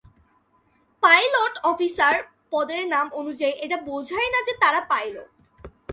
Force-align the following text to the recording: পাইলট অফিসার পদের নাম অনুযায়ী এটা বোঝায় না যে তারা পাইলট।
পাইলট 1.03 1.53
অফিসার 1.63 2.15
পদের 2.51 2.83
নাম 2.87 3.07
অনুযায়ী 3.13 3.53
এটা 3.65 3.77
বোঝায় 3.89 4.29
না 4.33 4.39
যে 4.47 4.53
তারা 4.59 4.81
পাইলট। 4.91 5.29